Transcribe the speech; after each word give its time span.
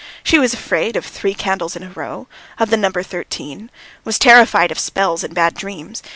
She 0.23 0.39
was 0.39 0.51
afraid 0.51 0.95
of 0.95 1.05
three 1.05 1.35
candles 1.35 1.75
in 1.75 1.83
a 1.83 1.91
row, 1.91 2.25
of 2.57 2.71
the 2.71 2.75
number 2.75 3.03
thirteen, 3.03 3.69
was 4.03 4.17
terrified 4.17 4.71
of 4.71 4.79
spells 4.79 5.23
and 5.23 5.35
bad 5.35 5.53
dreams. 5.53 6.01